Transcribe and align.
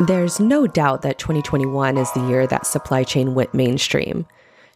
There's 0.00 0.38
no 0.38 0.66
doubt 0.66 1.00
that 1.02 1.18
2021 1.18 1.96
is 1.96 2.12
the 2.12 2.28
year 2.28 2.46
that 2.48 2.66
supply 2.66 3.02
chain 3.02 3.34
went 3.34 3.54
mainstream. 3.54 4.26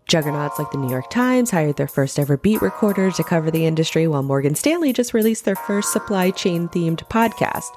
Juggernauts 0.07 0.59
like 0.59 0.71
the 0.71 0.79
New 0.79 0.89
York 0.89 1.11
Times 1.11 1.51
hired 1.51 1.77
their 1.77 1.87
first 1.87 2.19
ever 2.19 2.39
beat 2.39 2.63
recorder 2.63 3.11
to 3.11 3.23
cover 3.23 3.51
the 3.51 3.67
industry, 3.67 4.07
while 4.09 4.23
Morgan 4.23 4.55
Stanley 4.55 4.95
just 4.95 5.13
released 5.13 5.45
their 5.45 5.57
first 5.57 5.93
supply 5.93 6.31
chain 6.31 6.69
themed 6.71 7.07
podcast. 7.09 7.69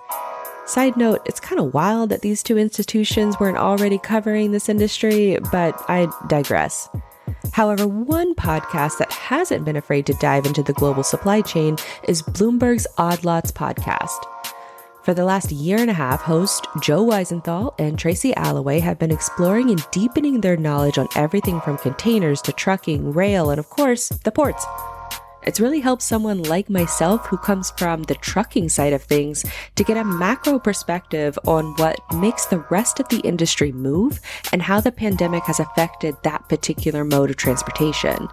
Side 0.66 0.96
note, 0.96 1.22
it's 1.26 1.42
kind 1.42 1.60
of 1.60 1.74
wild 1.74 2.12
that 2.12 2.22
these 2.22 2.44
two 2.44 2.58
institutions 2.58 3.38
weren't 3.42 3.58
already 3.58 3.98
covering 3.98 4.52
this 4.52 4.70
industry, 4.70 5.38
but 5.52 5.84
I 5.90 6.08
digress. 6.28 6.88
However, 7.52 7.86
one 7.86 8.36
podcast 8.36 9.00
that 9.00 9.12
hasn't 9.12 9.66
been 9.66 9.76
afraid 9.76 10.06
to 10.06 10.14
dive 10.14 10.46
into 10.46 10.64
the 10.64 10.72
global 10.72 11.04
supply 11.04 11.42
chain 11.42 11.76
is 12.08 12.22
Bloomberg's 12.22 12.88
Odd 12.98 13.26
Lots 13.26 13.52
podcast. 13.52 14.33
For 15.04 15.14
the 15.14 15.26
last 15.26 15.52
year 15.52 15.80
and 15.80 15.90
a 15.90 15.94
half, 15.94 16.22
host 16.22 16.66
Joe 16.82 17.06
Weisenthal 17.06 17.76
and 17.78 18.00
Tracy 18.00 18.34
Alloway 18.36 18.80
have 18.80 19.00
been 19.00 19.12
exploring 19.12 19.70
and 19.70 19.86
deepening 19.92 20.40
their 20.40 20.56
knowledge 20.56 20.98
on 20.98 21.10
everything 21.18 21.60
from 21.60 21.78
containers 21.78 22.42
to 22.44 22.54
trucking, 22.54 23.12
rail, 23.12 23.50
and 23.50 23.60
of 23.60 23.70
course, 23.70 24.08
the 24.08 24.32
ports. 24.32 24.66
It's 25.46 25.60
really 25.60 25.82
helped 25.82 26.04
someone 26.04 26.44
like 26.44 26.70
myself 26.70 27.26
who 27.26 27.36
comes 27.36 27.72
from 27.72 28.04
the 28.04 28.16
trucking 28.16 28.70
side 28.70 28.94
of 28.94 29.04
things 29.04 29.44
to 29.76 29.84
get 29.84 29.98
a 29.98 30.06
macro 30.06 30.58
perspective 30.58 31.38
on 31.46 31.76
what 31.76 32.00
makes 32.16 32.46
the 32.46 32.60
rest 32.70 33.02
of 33.02 33.10
the 33.10 33.20
industry 33.26 33.74
move 33.74 34.22
and 34.54 34.62
how 34.62 34.80
the 34.80 34.94
pandemic 34.94 35.44
has 35.44 35.60
affected 35.60 36.16
that 36.24 36.48
particular 36.48 37.04
mode 37.04 37.30
of 37.30 37.36
transportation. 37.36 38.30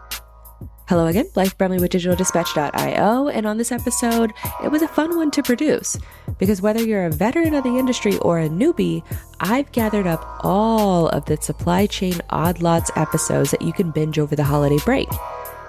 Hello 0.91 1.07
again, 1.07 1.29
Blythe 1.35 1.53
Brumleve 1.53 1.83
with 1.83 1.93
DigitalDispatch.io, 1.93 3.29
and 3.29 3.47
on 3.47 3.59
this 3.59 3.71
episode, 3.71 4.33
it 4.65 4.73
was 4.73 4.83
a 4.83 4.89
fun 4.89 5.16
one 5.16 5.30
to 5.30 5.41
produce 5.41 5.97
because 6.37 6.61
whether 6.61 6.83
you're 6.83 7.05
a 7.05 7.13
veteran 7.13 7.55
of 7.55 7.63
the 7.63 7.79
industry 7.79 8.19
or 8.19 8.41
a 8.41 8.49
newbie, 8.49 9.05
I've 9.38 9.71
gathered 9.71 10.09
up 10.09 10.41
all 10.41 11.07
of 11.11 11.27
the 11.27 11.37
supply 11.41 11.87
chain 11.87 12.15
odd 12.30 12.61
lots 12.61 12.91
episodes 12.96 13.52
that 13.52 13.63
you 13.63 13.73
can 13.73 13.93
binge 13.93 14.18
over 14.18 14.35
the 14.35 14.43
holiday 14.43 14.79
break, 14.85 15.09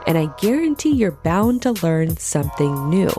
and 0.07 0.17
I 0.17 0.25
guarantee 0.39 0.95
you're 0.95 1.11
bound 1.11 1.61
to 1.61 1.73
learn 1.83 2.17
something 2.17 2.89
new. 2.89 3.11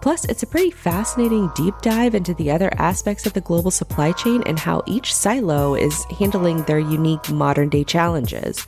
Plus, 0.00 0.24
it's 0.24 0.42
a 0.42 0.46
pretty 0.46 0.70
fascinating 0.70 1.50
deep 1.54 1.74
dive 1.82 2.14
into 2.14 2.32
the 2.32 2.50
other 2.50 2.72
aspects 2.78 3.26
of 3.26 3.34
the 3.34 3.42
global 3.42 3.70
supply 3.70 4.12
chain 4.12 4.42
and 4.46 4.58
how 4.58 4.82
each 4.86 5.14
silo 5.14 5.74
is 5.74 6.02
handling 6.18 6.62
their 6.62 6.78
unique 6.78 7.28
modern 7.28 7.68
day 7.68 7.84
challenges. 7.84 8.66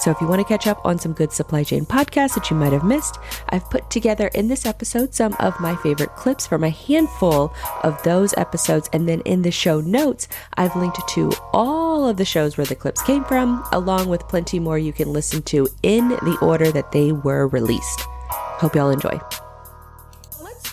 So 0.00 0.10
if 0.10 0.20
you 0.20 0.26
want 0.26 0.40
to 0.40 0.48
catch 0.48 0.66
up 0.66 0.80
on 0.84 0.98
some 0.98 1.12
good 1.12 1.30
supply 1.30 1.62
chain 1.62 1.84
podcasts 1.84 2.34
that 2.34 2.50
you 2.50 2.56
might 2.56 2.72
have 2.72 2.84
missed, 2.84 3.18
I've 3.50 3.68
put 3.68 3.90
together 3.90 4.28
in 4.28 4.48
this 4.48 4.64
episode 4.64 5.14
some 5.14 5.36
of 5.40 5.60
my 5.60 5.76
favorite 5.76 6.16
clips 6.16 6.46
from 6.46 6.64
a 6.64 6.70
handful 6.70 7.54
of 7.82 8.02
those 8.02 8.32
episodes. 8.38 8.88
And 8.94 9.06
then 9.06 9.20
in 9.22 9.42
the 9.42 9.50
show 9.50 9.82
notes, 9.82 10.26
I've 10.54 10.74
linked 10.74 11.06
to 11.06 11.32
all 11.52 12.08
of 12.08 12.16
the 12.16 12.24
shows 12.24 12.56
where 12.56 12.66
the 12.66 12.74
clips 12.74 13.02
came 13.02 13.24
from, 13.24 13.62
along 13.72 14.08
with 14.08 14.26
plenty 14.26 14.58
more 14.58 14.78
you 14.78 14.92
can 14.94 15.12
listen 15.12 15.42
to 15.42 15.68
in 15.82 16.08
the 16.08 16.38
order 16.40 16.72
that 16.72 16.92
they 16.92 17.12
were 17.12 17.48
released. 17.48 18.00
Hope 18.30 18.74
y'all 18.74 18.90
enjoy 18.90 19.20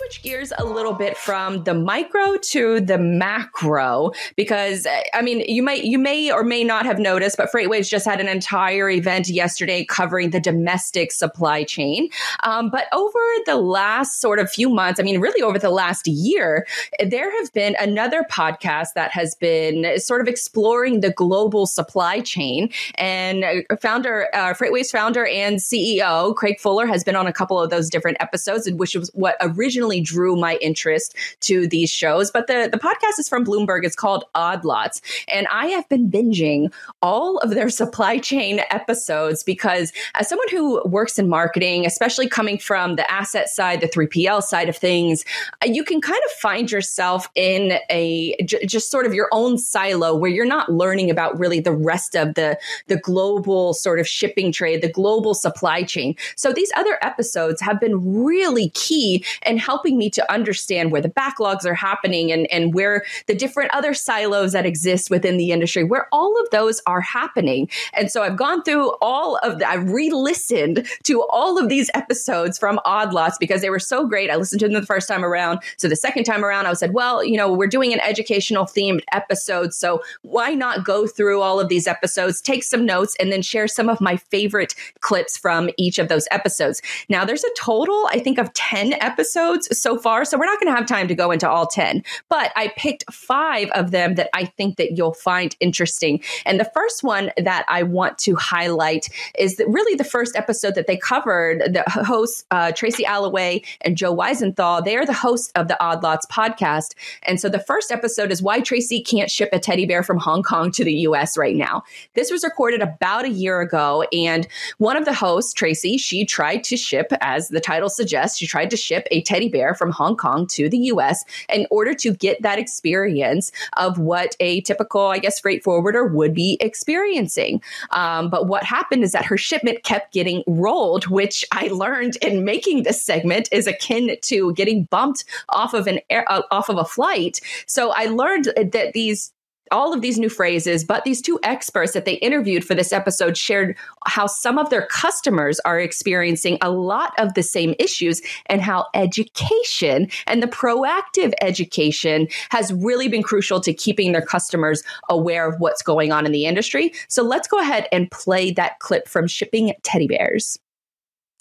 switch 0.08 0.22
gears 0.22 0.52
a 0.58 0.64
little 0.64 0.94
bit 0.94 1.16
from 1.18 1.64
the 1.64 1.74
micro 1.74 2.38
to 2.38 2.80
the 2.80 2.96
macro 2.96 4.10
because 4.36 4.86
I 5.12 5.20
mean 5.20 5.40
you 5.40 5.62
might 5.62 5.84
you 5.84 5.98
may 5.98 6.32
or 6.32 6.42
may 6.42 6.64
not 6.64 6.86
have 6.86 6.98
noticed, 6.98 7.36
but 7.36 7.52
FreightWaves 7.52 7.90
just 7.90 8.06
had 8.06 8.20
an 8.20 8.28
entire 8.28 8.88
event 8.88 9.28
yesterday 9.28 9.84
covering 9.84 10.30
the 10.30 10.40
domestic 10.40 11.12
supply 11.12 11.62
chain. 11.62 12.08
Um, 12.42 12.70
but 12.70 12.86
over 12.92 13.18
the 13.44 13.56
last 13.56 14.20
sort 14.20 14.38
of 14.38 14.50
few 14.50 14.70
months, 14.70 14.98
I 14.98 15.02
mean, 15.02 15.20
really 15.20 15.42
over 15.42 15.58
the 15.58 15.70
last 15.70 16.06
year, 16.06 16.66
there 17.04 17.30
have 17.38 17.52
been 17.52 17.76
another 17.78 18.24
podcast 18.30 18.94
that 18.94 19.10
has 19.12 19.34
been 19.34 19.98
sort 20.00 20.22
of 20.22 20.28
exploring 20.28 21.00
the 21.00 21.10
global 21.10 21.66
supply 21.66 22.20
chain. 22.20 22.70
And 22.96 23.44
founder, 23.80 24.28
uh, 24.34 24.54
founder 24.54 25.26
and 25.26 25.56
CEO 25.56 26.34
Craig 26.34 26.60
Fuller 26.60 26.86
has 26.86 27.04
been 27.04 27.16
on 27.16 27.26
a 27.26 27.32
couple 27.32 27.60
of 27.60 27.68
those 27.68 27.90
different 27.90 28.16
episodes, 28.20 28.70
which 28.72 28.94
was 28.94 29.10
what 29.14 29.36
originally 29.40 29.97
drew 30.00 30.36
my 30.36 30.56
interest 30.56 31.14
to 31.40 31.66
these 31.66 31.90
shows. 31.90 32.30
But 32.30 32.46
the, 32.46 32.68
the 32.70 32.78
podcast 32.78 33.18
is 33.18 33.28
from 33.28 33.44
Bloomberg. 33.44 33.80
It's 33.84 33.96
called 33.96 34.24
Odd 34.34 34.64
Lots. 34.64 35.00
And 35.32 35.46
I 35.50 35.66
have 35.66 35.88
been 35.88 36.10
binging 36.10 36.72
all 37.02 37.38
of 37.38 37.50
their 37.50 37.70
supply 37.78 38.18
chain 38.18 38.60
episodes 38.70 39.42
because 39.42 39.92
as 40.14 40.28
someone 40.28 40.48
who 40.50 40.82
works 40.84 41.18
in 41.18 41.28
marketing, 41.28 41.86
especially 41.86 42.28
coming 42.28 42.58
from 42.58 42.96
the 42.96 43.10
asset 43.10 43.48
side, 43.48 43.80
the 43.80 43.88
3PL 43.88 44.42
side 44.42 44.68
of 44.68 44.76
things, 44.76 45.24
uh, 45.64 45.68
you 45.68 45.84
can 45.84 46.00
kind 46.00 46.20
of 46.26 46.32
find 46.32 46.70
yourself 46.70 47.28
in 47.34 47.78
a 47.90 48.36
j- 48.44 48.64
just 48.66 48.90
sort 48.90 49.06
of 49.06 49.14
your 49.14 49.28
own 49.32 49.58
silo 49.58 50.14
where 50.14 50.30
you're 50.30 50.46
not 50.46 50.72
learning 50.72 51.10
about 51.10 51.38
really 51.38 51.60
the 51.60 51.72
rest 51.72 52.14
of 52.14 52.34
the, 52.34 52.58
the 52.86 52.96
global 52.96 53.74
sort 53.74 53.98
of 53.98 54.06
shipping 54.06 54.52
trade, 54.52 54.82
the 54.82 54.88
global 54.88 55.34
supply 55.34 55.82
chain. 55.82 56.14
So 56.36 56.52
these 56.52 56.70
other 56.76 56.98
episodes 57.02 57.60
have 57.60 57.80
been 57.80 58.24
really 58.24 58.70
key 58.70 59.24
in 59.46 59.58
helping 59.58 59.87
helping 59.88 59.98
me 59.98 60.10
to 60.10 60.32
understand 60.32 60.92
where 60.92 61.00
the 61.00 61.08
backlogs 61.08 61.64
are 61.64 61.74
happening 61.74 62.30
and, 62.30 62.46
and 62.52 62.74
where 62.74 63.04
the 63.26 63.34
different 63.34 63.70
other 63.72 63.94
silos 63.94 64.52
that 64.52 64.66
exist 64.66 65.08
within 65.08 65.38
the 65.38 65.50
industry, 65.50 65.82
where 65.82 66.08
all 66.12 66.38
of 66.42 66.50
those 66.50 66.82
are 66.86 67.00
happening. 67.00 67.70
And 67.94 68.10
so 68.10 68.22
I've 68.22 68.36
gone 68.36 68.62
through 68.64 68.92
all 69.00 69.36
of 69.38 69.60
the, 69.60 69.68
I've 69.68 69.90
re 69.90 70.10
listened 70.10 70.86
to 71.04 71.22
all 71.30 71.58
of 71.58 71.70
these 71.70 71.90
episodes 71.94 72.58
from 72.58 72.78
Odd 72.84 73.14
Lots 73.14 73.38
because 73.38 73.62
they 73.62 73.70
were 73.70 73.78
so 73.78 74.06
great. 74.06 74.30
I 74.30 74.36
listened 74.36 74.60
to 74.60 74.66
them 74.66 74.74
the 74.74 74.86
first 74.86 75.08
time 75.08 75.24
around. 75.24 75.60
So 75.78 75.88
the 75.88 75.96
second 75.96 76.24
time 76.24 76.44
around, 76.44 76.66
I 76.66 76.74
said, 76.74 76.92
well, 76.92 77.24
you 77.24 77.38
know, 77.38 77.50
we're 77.50 77.66
doing 77.66 77.94
an 77.94 78.00
educational 78.00 78.66
themed 78.66 79.00
episode. 79.12 79.72
So 79.72 80.02
why 80.20 80.52
not 80.52 80.84
go 80.84 81.06
through 81.06 81.40
all 81.40 81.60
of 81.60 81.70
these 81.70 81.86
episodes, 81.86 82.42
take 82.42 82.62
some 82.62 82.84
notes, 82.84 83.16
and 83.18 83.32
then 83.32 83.40
share 83.40 83.68
some 83.68 83.88
of 83.88 84.02
my 84.02 84.16
favorite 84.16 84.74
clips 85.00 85.38
from 85.38 85.70
each 85.78 85.98
of 85.98 86.08
those 86.08 86.28
episodes? 86.30 86.82
Now, 87.08 87.24
there's 87.24 87.44
a 87.44 87.54
total, 87.56 88.06
I 88.10 88.18
think, 88.18 88.38
of 88.38 88.52
10 88.52 88.94
episodes 89.00 89.77
so 89.80 89.98
far. 89.98 90.24
So 90.24 90.38
we're 90.38 90.46
not 90.46 90.60
going 90.60 90.72
to 90.72 90.76
have 90.76 90.86
time 90.86 91.08
to 91.08 91.14
go 91.14 91.30
into 91.30 91.48
all 91.48 91.66
10, 91.66 92.02
but 92.28 92.52
I 92.56 92.72
picked 92.76 93.12
five 93.12 93.70
of 93.70 93.90
them 93.90 94.14
that 94.16 94.30
I 94.34 94.44
think 94.44 94.76
that 94.76 94.96
you'll 94.96 95.14
find 95.14 95.54
interesting. 95.60 96.22
And 96.44 96.58
the 96.58 96.70
first 96.74 97.02
one 97.02 97.30
that 97.36 97.64
I 97.68 97.82
want 97.82 98.18
to 98.18 98.34
highlight 98.36 99.08
is 99.38 99.56
that 99.56 99.68
really 99.68 99.94
the 99.94 100.04
first 100.04 100.36
episode 100.36 100.74
that 100.74 100.86
they 100.86 100.96
covered. 100.96 101.62
The 101.72 101.84
hosts, 101.86 102.44
uh, 102.50 102.72
Tracy 102.72 103.04
Alloway 103.04 103.62
and 103.80 103.96
Joe 103.96 104.14
Weisenthal, 104.14 104.84
they 104.84 104.96
are 104.96 105.06
the 105.06 105.12
hosts 105.12 105.52
of 105.54 105.68
the 105.68 105.80
Odd 105.82 106.02
Lots 106.02 106.26
podcast. 106.26 106.94
And 107.22 107.40
so 107.40 107.48
the 107.48 107.58
first 107.58 107.90
episode 107.90 108.30
is 108.30 108.42
why 108.42 108.60
Tracy 108.60 109.02
can't 109.02 109.30
ship 109.30 109.50
a 109.52 109.58
teddy 109.58 109.86
bear 109.86 110.02
from 110.02 110.18
Hong 110.18 110.42
Kong 110.42 110.70
to 110.72 110.84
the 110.84 110.92
US 110.92 111.36
right 111.36 111.56
now. 111.56 111.82
This 112.14 112.30
was 112.30 112.42
recorded 112.44 112.80
about 112.80 113.24
a 113.24 113.30
year 113.30 113.60
ago. 113.60 114.04
And 114.12 114.46
one 114.78 114.96
of 114.96 115.04
the 115.04 115.14
hosts, 115.14 115.52
Tracy, 115.52 115.98
she 115.98 116.24
tried 116.24 116.64
to 116.64 116.76
ship, 116.76 117.12
as 117.20 117.48
the 117.48 117.60
title 117.60 117.88
suggests, 117.88 118.38
she 118.38 118.46
tried 118.46 118.70
to 118.70 118.76
ship 118.76 119.06
a 119.10 119.22
teddy 119.22 119.48
bear 119.48 119.67
from 119.74 119.90
Hong 119.92 120.16
Kong 120.16 120.46
to 120.48 120.68
the 120.68 120.78
US 120.78 121.24
in 121.52 121.66
order 121.70 121.94
to 121.94 122.12
get 122.12 122.42
that 122.42 122.58
experience 122.58 123.52
of 123.76 123.98
what 123.98 124.36
a 124.40 124.60
typical, 124.62 125.06
I 125.06 125.18
guess, 125.18 125.40
freight 125.40 125.64
forwarder 125.64 126.04
would 126.04 126.34
be 126.34 126.56
experiencing. 126.60 127.62
Um, 127.90 128.30
but 128.30 128.46
what 128.46 128.64
happened 128.64 129.04
is 129.04 129.12
that 129.12 129.24
her 129.24 129.36
shipment 129.36 129.82
kept 129.82 130.12
getting 130.12 130.42
rolled, 130.46 131.06
which 131.06 131.44
I 131.52 131.68
learned 131.68 132.16
in 132.16 132.44
making 132.44 132.82
this 132.82 133.02
segment 133.02 133.48
is 133.52 133.66
akin 133.66 134.16
to 134.22 134.52
getting 134.54 134.84
bumped 134.84 135.24
off 135.50 135.74
of 135.74 135.86
an 135.86 136.00
air, 136.10 136.24
uh, 136.30 136.42
off 136.50 136.68
of 136.68 136.78
a 136.78 136.84
flight. 136.84 137.40
So 137.66 137.92
I 137.94 138.06
learned 138.06 138.52
that 138.56 138.92
these 138.92 139.32
all 139.70 139.92
of 139.92 140.00
these 140.00 140.18
new 140.18 140.28
phrases, 140.28 140.84
but 140.84 141.04
these 141.04 141.20
two 141.20 141.38
experts 141.42 141.92
that 141.92 142.04
they 142.04 142.14
interviewed 142.14 142.64
for 142.64 142.74
this 142.74 142.92
episode 142.92 143.36
shared 143.36 143.76
how 144.06 144.26
some 144.26 144.58
of 144.58 144.70
their 144.70 144.86
customers 144.86 145.60
are 145.60 145.80
experiencing 145.80 146.58
a 146.62 146.70
lot 146.70 147.12
of 147.18 147.34
the 147.34 147.42
same 147.42 147.74
issues 147.78 148.20
and 148.46 148.60
how 148.60 148.86
education 148.94 150.08
and 150.26 150.42
the 150.42 150.46
proactive 150.46 151.32
education 151.40 152.28
has 152.50 152.72
really 152.72 153.08
been 153.08 153.22
crucial 153.22 153.60
to 153.60 153.72
keeping 153.72 154.12
their 154.12 154.22
customers 154.22 154.82
aware 155.08 155.48
of 155.48 155.58
what's 155.58 155.82
going 155.82 156.12
on 156.12 156.26
in 156.26 156.32
the 156.32 156.46
industry. 156.46 156.92
So 157.08 157.22
let's 157.22 157.48
go 157.48 157.58
ahead 157.58 157.88
and 157.92 158.10
play 158.10 158.50
that 158.52 158.78
clip 158.80 159.08
from 159.08 159.26
Shipping 159.26 159.72
Teddy 159.82 160.08
Bears 160.08 160.58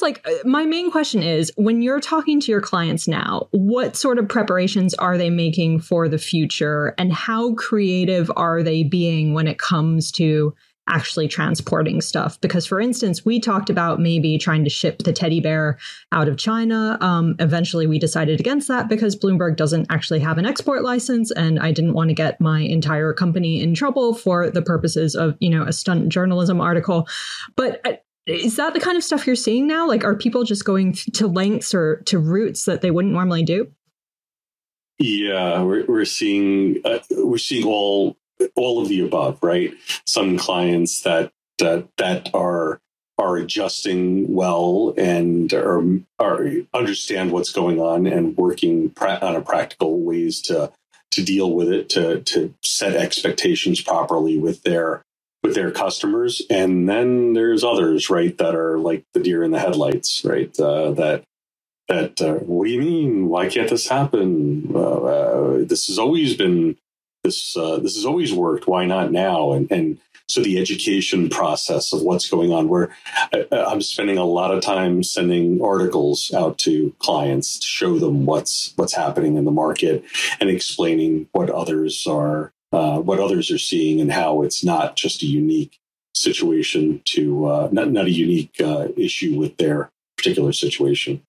like 0.02 0.26
uh, 0.28 0.32
my 0.46 0.66
main 0.66 0.92
question 0.92 1.24
is 1.24 1.52
when 1.56 1.82
you're 1.82 2.00
talking 2.00 2.40
to 2.40 2.52
your 2.52 2.62
clients 2.62 3.08
now 3.08 3.48
what 3.52 3.96
sort 3.96 4.20
of 4.20 4.28
preparations 4.28 4.94
are 4.96 5.18
they 5.18 5.30
making 5.30 5.80
for 5.80 6.08
the 6.08 6.18
future? 6.18 6.94
And 6.98 7.12
how 7.14 7.54
creative 7.56 8.32
are 8.36 8.64
they 8.64 8.84
being 8.84 9.34
when 9.34 9.48
it 9.48 9.60
comes 9.60 10.12
to 10.14 10.54
actually 10.90 11.28
transporting 11.28 12.00
stuff? 12.00 12.40
Because 12.40 12.66
for 12.66 12.80
instance 12.80 13.26
we 13.26 13.40
talked 13.40 13.70
about 13.70 14.00
maybe 14.00 14.38
trying 14.38 14.64
to 14.64 14.70
ship 14.70 15.00
the 15.00 15.12
teddy 15.12 15.42
bear 15.42 15.78
out 16.12 16.30
of 16.30 16.38
china. 16.38 16.98
Um, 17.02 17.36
eventually 17.40 17.88
we 17.88 18.00
decided 18.00 18.40
against 18.40 18.68
that 18.70 18.88
because 18.88 19.16
bloomberg 19.16 19.58
doesn't 19.58 19.88
actually 19.90 20.20
have 20.22 20.38
an 20.38 20.46
export 20.46 20.84
license 20.84 21.30
and 21.32 21.60
i 21.60 21.72
didn't 21.72 21.94
want 21.94 22.10
to 22.10 22.14
get 22.14 22.40
my 22.40 22.62
entire 22.62 23.14
company 23.14 23.62
in 23.62 23.74
trouble 23.74 24.14
for 24.14 24.50
the 24.50 24.62
purposes 24.62 25.14
of 25.16 25.36
you 25.40 25.50
know 25.50 25.64
a 25.64 25.74
stunt 25.74 26.08
journalism 26.10 26.62
article. 26.62 27.08
But 27.58 27.86
uh, 27.86 27.98
is 28.28 28.58
that 28.58 28.74
the 28.74 28.80
kind 28.80 28.98
of 28.98 29.04
stuff 29.04 29.26
you're 29.26 29.36
seeing 29.36 29.68
now? 29.68 29.88
Like, 29.88 30.04
are 30.04 30.16
people 30.16 30.44
just 30.44 30.66
going 30.66 30.94
to 30.94 31.28
lengths 31.28 31.74
or 31.74 31.98
to 32.06 32.20
routes 32.20 32.66
that 32.66 32.82
they 32.82 32.92
wouldn't 32.92 33.14
normally 33.14 33.44
do? 33.44 33.72
Yeah, 35.00 35.62
we're, 35.62 35.86
we're 35.86 36.06
seeing 36.06 36.82
uh, 36.84 37.00
we're 37.12 37.38
seeing 37.38 37.66
all 37.66 38.18
all 38.56 38.82
of 38.82 38.90
the 38.90 39.02
above, 39.02 39.40
right? 39.42 39.74
Some 40.06 40.38
clients 40.38 41.02
that 41.02 41.32
that 41.60 41.88
that 41.98 42.30
are 42.34 42.82
are 43.20 43.38
adjusting 43.38 44.32
well 44.34 44.94
and 44.98 45.52
are, 45.54 45.84
are 46.20 46.48
understand 46.74 47.32
what's 47.32 47.52
going 47.52 47.80
on 47.80 48.06
and 48.06 48.38
working 48.38 48.90
pra- 48.92 49.20
on 49.22 49.36
a 49.36 49.42
practical 49.42 50.02
ways 50.02 50.42
to 50.42 50.72
to 51.12 51.24
deal 51.24 51.52
with 51.54 51.70
it 51.70 51.90
to 51.90 52.22
to 52.22 52.54
set 52.64 52.96
expectations 52.96 53.82
properly 53.82 54.38
with 54.38 54.64
their 54.64 55.04
with 55.44 55.56
their 55.56 55.72
customers. 55.72 56.42
And 56.50 56.88
then 56.90 57.34
there's 57.34 57.64
others 57.64 58.10
right 58.10 58.38
that 58.38 58.56
are 58.56 58.78
like 58.78 59.06
the 59.14 59.20
deer 59.20 59.44
in 59.44 59.52
the 59.52 59.60
headlights 59.60 60.24
right 60.26 60.58
uh, 60.60 60.92
that 60.92 61.24
that 61.88 62.22
uh, 62.22 62.34
what 62.36 62.66
do 62.66 62.72
you 62.72 62.82
mean? 62.82 63.30
Why 63.30 63.48
can't 63.48 63.70
this 63.70 63.88
happen? 63.88 64.76
Uh, 64.76 65.64
this 65.66 65.88
has 65.88 65.98
always 65.98 66.36
been 66.36 66.78
this 67.24 67.56
uh, 67.56 67.78
this 67.78 67.96
has 67.96 68.06
always 68.06 68.34
worked. 68.34 68.68
Why 68.68 68.86
not 68.86 69.12
now? 69.12 69.54
And 69.54 69.72
and 69.72 70.00
so 70.28 70.44
the 70.44 70.60
education 70.60 71.30
process 71.30 71.94
of 71.94 72.02
what's 72.02 72.30
going 72.30 72.52
on 72.52 72.68
where 72.68 72.90
I, 73.34 73.46
i'm 73.52 73.82
spending 73.82 74.18
a 74.18 74.26
lot 74.26 74.54
of 74.54 74.62
time 74.62 75.04
sending 75.04 75.62
articles 75.62 76.32
out 76.36 76.58
to 76.60 76.94
clients 77.00 77.60
to 77.60 77.66
show 77.66 77.98
them 77.98 78.26
what's 78.26 78.74
what's 78.76 78.94
happening 78.94 79.38
in 79.38 79.46
the 79.46 79.52
market 79.52 80.04
and 80.40 80.50
explaining 80.50 81.30
what 81.32 81.50
others 81.50 82.06
are 82.08 82.52
uh, 82.72 83.00
what 83.00 83.20
others 83.20 83.52
are 83.52 83.58
seeing 83.58 84.02
and 84.02 84.12
how 84.12 84.42
it's 84.42 84.64
not 84.64 84.96
just 84.96 85.24
a 85.24 85.26
unique 85.26 85.80
situation 86.14 87.02
to 87.06 87.46
uh, 87.46 87.70
not, 87.72 87.92
not 87.92 88.06
a 88.06 88.12
unique 88.12 88.60
uh, 88.60 88.88
issue 88.98 89.38
with 89.38 89.58
their 89.58 89.92
particular 90.18 90.52
situation 90.52 91.22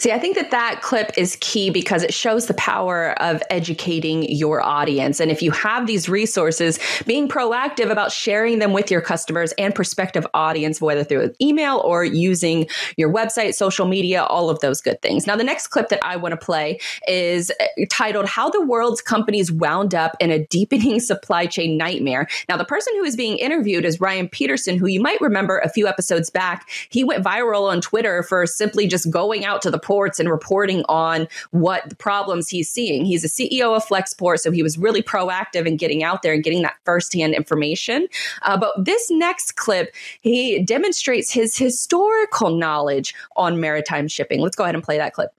See, 0.00 0.12
I 0.12 0.18
think 0.18 0.34
that 0.36 0.50
that 0.50 0.80
clip 0.80 1.10
is 1.18 1.36
key 1.42 1.68
because 1.68 2.02
it 2.02 2.14
shows 2.14 2.46
the 2.46 2.54
power 2.54 3.12
of 3.20 3.42
educating 3.50 4.22
your 4.30 4.62
audience. 4.62 5.20
And 5.20 5.30
if 5.30 5.42
you 5.42 5.50
have 5.50 5.86
these 5.86 6.08
resources, 6.08 6.78
being 7.04 7.28
proactive 7.28 7.90
about 7.90 8.10
sharing 8.10 8.60
them 8.60 8.72
with 8.72 8.90
your 8.90 9.02
customers 9.02 9.52
and 9.58 9.74
prospective 9.74 10.26
audience, 10.32 10.80
whether 10.80 11.04
through 11.04 11.34
email 11.38 11.82
or 11.84 12.02
using 12.02 12.66
your 12.96 13.12
website, 13.12 13.52
social 13.52 13.86
media, 13.86 14.22
all 14.22 14.48
of 14.48 14.58
those 14.60 14.80
good 14.80 15.02
things. 15.02 15.26
Now, 15.26 15.36
the 15.36 15.44
next 15.44 15.66
clip 15.66 15.90
that 15.90 16.02
I 16.02 16.16
want 16.16 16.32
to 16.32 16.38
play 16.38 16.80
is 17.06 17.52
uh, 17.60 17.64
titled 17.90 18.24
How 18.24 18.48
the 18.48 18.64
World's 18.64 19.02
Companies 19.02 19.52
Wound 19.52 19.94
Up 19.94 20.16
in 20.18 20.30
a 20.30 20.46
Deepening 20.46 21.00
Supply 21.10 21.44
Chain 21.44 21.76
Nightmare. 21.76 22.26
Now, 22.48 22.56
the 22.56 22.64
person 22.64 22.94
who 22.96 23.04
is 23.04 23.16
being 23.16 23.36
interviewed 23.36 23.84
is 23.84 24.00
Ryan 24.00 24.30
Peterson, 24.30 24.78
who 24.78 24.86
you 24.86 25.02
might 25.02 25.20
remember 25.20 25.58
a 25.58 25.68
few 25.68 25.86
episodes 25.86 26.30
back. 26.30 26.70
He 26.88 27.04
went 27.04 27.22
viral 27.22 27.70
on 27.70 27.82
Twitter 27.82 28.22
for 28.22 28.46
simply 28.46 28.86
just 28.86 29.10
going 29.10 29.44
out 29.44 29.60
to 29.60 29.70
the 29.70 29.89
reports 29.90 30.20
and 30.20 30.30
reporting 30.30 30.84
on 30.88 31.26
what 31.50 31.88
the 31.88 31.96
problems 31.96 32.48
he's 32.48 32.68
seeing. 32.68 33.04
He's 33.04 33.24
a 33.24 33.28
CEO 33.28 33.74
of 33.74 33.84
Flexport, 33.84 34.38
so 34.38 34.52
he 34.52 34.62
was 34.62 34.78
really 34.78 35.02
proactive 35.02 35.66
in 35.66 35.76
getting 35.76 36.04
out 36.04 36.22
there 36.22 36.32
and 36.32 36.44
getting 36.44 36.62
that 36.62 36.76
firsthand 36.84 37.34
information. 37.34 38.06
Uh, 38.42 38.56
but 38.56 38.72
this 38.78 39.10
next 39.10 39.56
clip, 39.56 39.92
he 40.20 40.62
demonstrates 40.62 41.32
his 41.32 41.56
historical 41.56 42.56
knowledge 42.56 43.14
on 43.36 43.58
maritime 43.58 44.06
shipping. 44.06 44.40
Let's 44.40 44.54
go 44.54 44.62
ahead 44.62 44.76
and 44.76 44.84
play 44.84 44.98
that 44.98 45.12
clip 45.12 45.30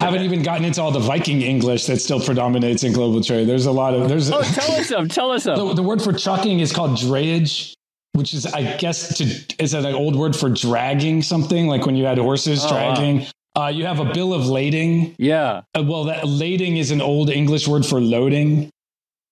haven't 0.00 0.22
even 0.22 0.44
gotten 0.44 0.64
into 0.64 0.80
all 0.80 0.92
the 0.92 1.00
Viking 1.00 1.42
English 1.42 1.86
that 1.86 1.98
still 1.98 2.20
predominates 2.20 2.84
in 2.84 2.92
global 2.92 3.20
trade. 3.20 3.48
There's 3.48 3.66
a 3.66 3.72
lot 3.72 3.94
of 3.94 4.08
there's. 4.08 4.30
Oh, 4.30 4.42
tell 4.42 4.70
us 4.76 4.86
some. 4.86 5.08
Tell 5.08 5.32
us 5.32 5.42
some. 5.42 5.58
The, 5.68 5.74
the, 5.74 5.82
word 5.82 6.00
for 6.00 6.12
trucking 6.12 6.60
is 6.60 6.72
called 6.72 6.92
drayage, 6.92 7.74
which 8.12 8.32
is, 8.32 8.46
I 8.46 8.76
guess, 8.76 9.18
to 9.18 9.24
is 9.58 9.72
that 9.72 9.84
an 9.84 9.96
old 9.96 10.14
word 10.14 10.36
for 10.36 10.48
dragging 10.48 11.20
something, 11.20 11.66
like 11.66 11.84
when 11.84 11.96
you 11.96 12.04
had 12.04 12.16
horses 12.16 12.64
oh, 12.64 12.68
dragging. 12.68 13.18
Wow. 13.22 13.26
Uh, 13.58 13.68
you 13.68 13.84
have 13.86 13.98
a 13.98 14.04
bill 14.04 14.32
of 14.32 14.46
lading. 14.46 15.16
Yeah. 15.18 15.62
Uh, 15.76 15.82
well, 15.82 16.04
that 16.04 16.28
lading 16.28 16.76
is 16.76 16.92
an 16.92 17.00
old 17.00 17.28
English 17.28 17.66
word 17.66 17.84
for 17.84 18.00
loading. 18.00 18.70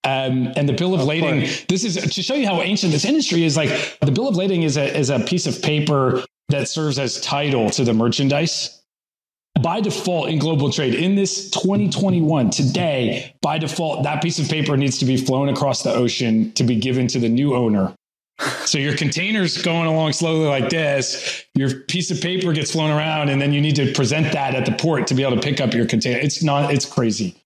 Um, 0.02 0.52
and 0.56 0.68
the 0.68 0.72
bill 0.72 0.94
of, 0.94 1.00
of 1.00 1.06
lading, 1.06 1.40
course. 1.42 1.64
this 1.68 1.84
is 1.84 1.94
to 1.94 2.22
show 2.22 2.34
you 2.34 2.46
how 2.46 2.60
ancient 2.60 2.92
this 2.92 3.04
industry 3.04 3.44
is. 3.44 3.56
Like 3.56 3.70
the 4.00 4.10
bill 4.10 4.26
of 4.26 4.34
lading 4.34 4.64
is 4.64 4.76
a, 4.76 4.96
is 4.96 5.10
a 5.10 5.20
piece 5.20 5.46
of 5.46 5.62
paper 5.62 6.24
that 6.48 6.68
serves 6.68 6.98
as 6.98 7.20
title 7.20 7.70
to 7.70 7.84
the 7.84 7.94
merchandise. 7.94 8.82
By 9.60 9.80
default 9.80 10.28
in 10.28 10.38
global 10.38 10.70
trade, 10.70 10.94
in 10.94 11.14
this 11.14 11.48
2021, 11.50 12.50
today, 12.50 13.34
by 13.42 13.58
default, 13.58 14.02
that 14.02 14.22
piece 14.22 14.38
of 14.40 14.48
paper 14.48 14.76
needs 14.76 14.98
to 14.98 15.04
be 15.04 15.16
flown 15.16 15.48
across 15.48 15.82
the 15.82 15.94
ocean 15.94 16.52
to 16.52 16.64
be 16.64 16.76
given 16.76 17.06
to 17.08 17.20
the 17.20 17.28
new 17.28 17.54
owner 17.54 17.94
so 18.64 18.78
your 18.78 18.96
container's 18.96 19.62
going 19.62 19.86
along 19.86 20.12
slowly 20.12 20.46
like 20.46 20.68
this. 20.68 21.44
Your 21.54 21.80
piece 21.80 22.10
of 22.10 22.20
paper 22.20 22.52
gets 22.52 22.72
flown 22.72 22.90
around, 22.90 23.30
and 23.30 23.40
then 23.40 23.52
you 23.52 23.60
need 23.60 23.76
to 23.76 23.92
present 23.92 24.32
that 24.32 24.54
at 24.54 24.66
the 24.66 24.72
port 24.72 25.06
to 25.06 25.14
be 25.14 25.22
able 25.22 25.36
to 25.36 25.42
pick 25.42 25.60
up 25.60 25.74
your 25.74 25.86
container. 25.86 26.18
It's 26.18 26.42
not. 26.42 26.72
It's 26.72 26.86
crazy 26.86 27.36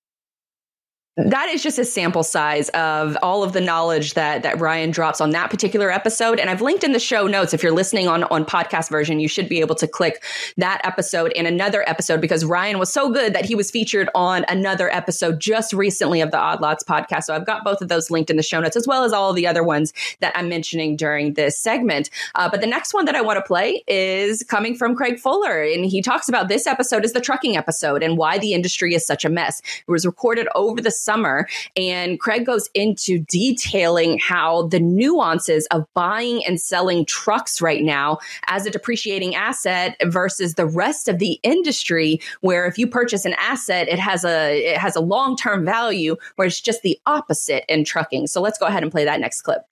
that 1.27 1.49
is 1.49 1.63
just 1.63 1.79
a 1.79 1.85
sample 1.85 2.23
size 2.23 2.69
of 2.71 3.17
all 3.23 3.43
of 3.43 3.53
the 3.53 3.61
knowledge 3.61 4.15
that 4.15 4.43
that 4.43 4.59
Ryan 4.61 4.91
drops 4.91 5.21
on 5.21 5.31
that 5.31 5.51
particular 5.51 5.91
episode. 5.91 6.39
And 6.39 6.49
I've 6.49 6.63
linked 6.63 6.85
in 6.85 6.93
the 6.93 7.01
show 7.01 7.27
notes. 7.27 7.53
If 7.53 7.63
you're 7.63 7.73
listening 7.73 8.09
on 8.09 8.25
on 8.25 8.45
podcast 8.45 8.91
version, 8.91 9.21
you 9.21 9.29
should 9.29 9.49
be 9.49 9.61
able 9.61 9.75
to 9.77 9.87
click 9.87 10.23
that 10.57 10.81
episode 10.85 11.33
and 11.37 11.47
another 11.47 11.89
episode 11.89 12.21
because 12.21 12.45
Ryan 12.45 12.79
was 12.79 12.93
so 12.93 13.11
good 13.11 13.35
that 13.35 13.45
he 13.45 13.55
was 13.55 13.71
featured 13.71 14.09
on 14.15 14.45
another 14.49 14.93
episode 14.95 15.41
just 15.41 15.73
recently 15.73 16.21
of 16.21 16.31
the 16.31 16.39
Odd 16.39 16.61
Lots 16.61 16.85
podcast. 16.85 17.25
So 17.25 17.35
I've 17.35 17.47
got 17.47 17.65
both 17.65 17.83
of 17.83 17.89
those 17.89 18.11
linked 18.11 18.31
in 18.31 18.37
the 18.37 18.43
show 18.43 18.61
notes 18.61 18.77
as 18.77 18.87
well 18.87 19.05
as 19.05 19.13
all 19.13 19.33
the 19.33 19.47
other 19.47 19.63
ones 19.63 19.93
that 20.21 20.33
I'm 20.37 20.49
mentioning 20.49 20.97
during 20.97 21.35
this 21.35 21.59
segment. 21.59 22.11
Uh, 22.35 22.49
but 22.49 22.61
the 22.61 22.67
next 22.67 22.95
one 22.95 23.05
that 23.05 23.15
I 23.15 23.21
want 23.21 23.37
to 23.37 23.43
play 23.43 23.83
is 23.87 24.43
coming 24.43 24.75
from 24.75 24.95
Craig 24.95 25.19
Fuller, 25.19 25.63
and 25.63 25.85
he 25.85 26.03
talks 26.03 26.29
about 26.29 26.49
this 26.49 26.67
episode 26.67 27.05
is 27.05 27.13
the 27.13 27.21
trucking 27.21 27.57
episode 27.57 28.03
and 28.03 28.17
why 28.17 28.39
the 28.39 28.55
industry 28.55 28.95
is 28.95 29.07
such 29.07 29.25
a 29.25 29.29
mess. 29.29 29.61
It 29.87 29.91
was 29.91 30.07
recorded 30.07 30.49
over 30.55 30.81
the 30.81 30.91
summer. 31.11 31.49
And 31.77 32.21
Craig 32.21 32.47
goes 32.47 32.71
into 32.73 33.19
detailing 33.29 34.21
how 34.21 34.69
the 34.69 34.79
nuances 34.79 35.67
of 35.73 35.85
buying 35.93 36.45
and 36.47 36.61
selling 36.61 37.05
trucks 37.05 37.61
right 37.61 37.83
now 37.83 38.19
as 38.47 38.65
a 38.65 38.71
depreciating 38.71 39.35
asset 39.35 39.97
versus 40.05 40.55
the 40.55 40.67
rest 40.67 41.09
of 41.09 41.19
the 41.19 41.41
industry, 41.43 42.21
where 42.43 42.67
if 42.67 42.79
you 42.79 42.87
purchase 42.87 43.25
an 43.25 43.35
asset, 43.39 43.89
it 43.89 43.99
has 43.99 44.25
a 44.25 44.73
it 44.73 44.79
has 44.79 44.95
a 44.95 45.01
long 45.01 45.37
term 45.37 45.65
value, 45.65 46.17
where 46.37 46.47
it's 46.47 46.61
just 46.61 46.83
the 46.83 46.99
opposite 47.07 47.65
in 47.69 47.85
trucking. 47.85 48.29
So 48.29 48.41
let's 48.41 48.59
go 48.59 48.67
ahead 48.67 48.85
and 48.85 48.93
play 48.93 49.05
that 49.05 49.19
next 49.19 49.43
clip. 49.43 49.63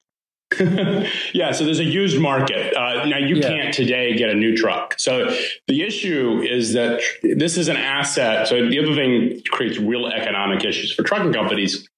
yeah, 1.33 1.53
so 1.53 1.65
there's 1.65 1.79
a 1.79 1.85
used 1.85 2.21
market. 2.21 2.75
Uh, 2.77 3.05
now, 3.07 3.19
you 3.19 3.37
yeah. 3.37 3.49
can't 3.49 3.75
today 3.75 4.17
get 4.17 4.31
a 4.31 4.35
new 4.35 4.57
truck. 4.57 4.95
So 4.99 5.35
the 5.67 5.83
issue 5.83 6.43
is 6.43 6.73
that 6.73 7.01
this 7.23 7.57
is 7.57 7.69
an 7.69 7.77
asset. 7.77 8.49
So 8.49 8.69
the 8.69 8.79
other 8.79 8.95
thing 8.95 9.41
creates 9.51 9.79
real 9.79 10.07
economic 10.07 10.65
issues 10.65 10.93
for 10.93 11.03
trucking 11.03 11.33
companies 11.33 11.89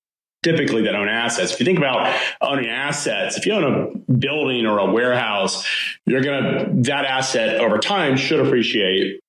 typically 0.43 0.83
that 0.83 0.95
own 0.95 1.09
assets. 1.09 1.53
If 1.53 1.61
you 1.61 1.67
think 1.67 1.79
about 1.79 2.15
owning 2.41 2.69
assets, 2.69 3.37
if 3.37 3.47
you 3.47 3.53
own 3.53 3.65
a 3.65 4.13
building 4.13 4.67
or 4.67 4.79
a 4.79 4.91
warehouse, 4.91 5.67
you're 6.07 6.23
going 6.23 6.43
to, 6.43 6.83
that 6.91 7.05
asset 7.05 7.61
over 7.61 7.79
time 7.79 8.17
should 8.17 8.41
appreciate 8.41 9.20